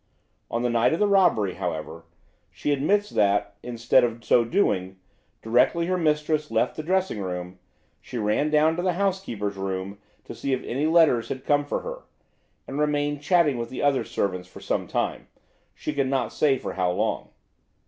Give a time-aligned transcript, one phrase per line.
[0.49, 2.05] On the night of the robbery, however,
[2.49, 4.97] she admits that, instead of so doing,
[5.43, 7.59] directly her mistress left the dressing room,
[8.01, 11.81] she ran down to the housekeeper's room to see if any letters had come for
[11.81, 12.01] her,
[12.67, 16.89] and remained chatting with the other servants for some time–she could not say for how
[16.89, 17.29] long.